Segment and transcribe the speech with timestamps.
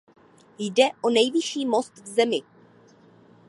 [0.59, 2.39] Jde o nejvyšší most v zemi.